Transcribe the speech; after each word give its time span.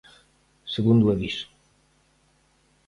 Segundo 0.73 1.11
aviso. 1.13 1.47